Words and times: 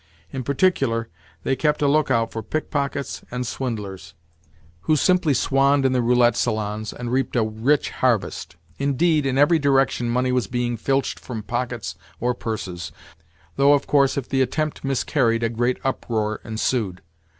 In 0.33 0.41
particular 0.41 1.09
they 1.43 1.55
kept 1.55 1.83
a 1.83 1.87
lookout 1.87 2.31
for 2.31 2.41
pickpockets 2.41 3.23
and 3.29 3.45
swindlers, 3.45 4.15
who 4.85 4.95
simply 4.95 5.35
swanned 5.35 5.85
in 5.85 5.91
the 5.91 6.01
roulette 6.01 6.35
salons, 6.35 6.91
and 6.91 7.11
reaped 7.11 7.35
a 7.35 7.43
rich 7.43 7.91
harvest. 7.91 8.55
Indeed, 8.79 9.27
in 9.27 9.37
every 9.37 9.59
direction 9.59 10.09
money 10.09 10.31
was 10.31 10.47
being 10.47 10.75
filched 10.75 11.19
from 11.19 11.43
pockets 11.43 11.97
or 12.19 12.33
purses—though, 12.33 13.73
of 13.73 13.85
course, 13.85 14.17
if 14.17 14.27
the 14.27 14.41
attempt 14.41 14.83
miscarried, 14.83 15.43
a 15.43 15.49
great 15.49 15.77
uproar 15.83 16.41
ensued. 16.43 17.03